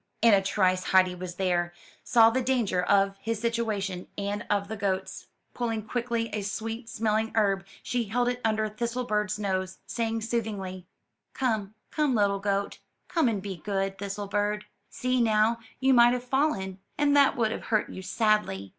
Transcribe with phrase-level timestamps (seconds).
[0.23, 4.75] In a trice Heidi was there, saw the danger of his situation and of the
[4.75, 5.27] goat's.
[5.53, 10.87] Pulling quickly a sweet smelHng herb, she held it under Thistlebird's nose, saying soothingly,
[11.35, 12.79] '*Come, come, little goat;
[13.09, 14.63] come and be good, Thistlebird.
[14.89, 18.69] See, now, you might have fallen, and that would have hurt you sadly.